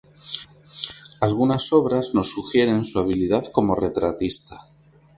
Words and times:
Algunas 1.27 1.71
obras 1.73 2.15
nos 2.15 2.31
sugieren 2.31 2.83
su 2.83 2.97
habilidad 2.97 3.43
como 3.53 3.75
retratista. 3.75 4.55